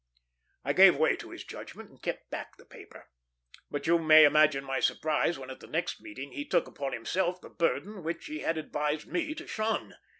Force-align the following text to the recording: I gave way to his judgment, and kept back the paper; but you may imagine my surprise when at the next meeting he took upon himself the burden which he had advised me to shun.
I 0.65 0.73
gave 0.73 0.97
way 0.97 1.15
to 1.17 1.29
his 1.29 1.43
judgment, 1.43 1.91
and 1.91 2.01
kept 2.01 2.31
back 2.31 2.57
the 2.57 2.65
paper; 2.65 3.07
but 3.69 3.85
you 3.85 3.99
may 3.99 4.23
imagine 4.23 4.63
my 4.63 4.79
surprise 4.79 5.37
when 5.37 5.51
at 5.51 5.59
the 5.59 5.67
next 5.67 6.01
meeting 6.01 6.31
he 6.31 6.43
took 6.43 6.67
upon 6.67 6.93
himself 6.93 7.39
the 7.39 7.51
burden 7.51 8.01
which 8.01 8.25
he 8.25 8.39
had 8.39 8.57
advised 8.57 9.05
me 9.05 9.35
to 9.35 9.45
shun. 9.45 9.97